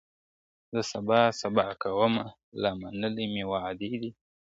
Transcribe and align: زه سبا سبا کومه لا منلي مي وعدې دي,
زه 0.71 0.81
سبا 0.91 1.19
سبا 1.41 1.65
کومه 1.81 2.25
لا 2.61 2.71
منلي 2.81 3.25
مي 3.33 3.43
وعدې 3.51 3.87
دي, 4.01 4.11